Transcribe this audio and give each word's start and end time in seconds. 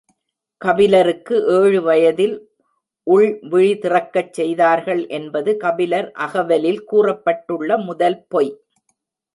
கபிலருக்கு 0.61 1.35
ஏழு 1.57 1.81
வயதில் 1.81 2.33
உள்விழி 3.07 3.71
திறக்கச் 3.79 4.33
செய்தார்கள் 4.33 5.07
என்பது 5.09 5.53
கபிலர் 5.57 6.11
அகவலில் 6.19 6.81
கூறப்பட்டுள்ள 6.91 7.77
முதல் 7.85 8.19
பொய். 8.27 8.51